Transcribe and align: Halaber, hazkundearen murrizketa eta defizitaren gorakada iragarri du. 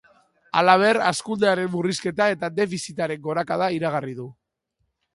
Halaber, 0.61 0.99
hazkundearen 1.09 1.69
murrizketa 1.75 2.29
eta 2.39 2.51
defizitaren 2.63 3.25
gorakada 3.31 3.71
iragarri 3.81 4.21
du. 4.25 4.31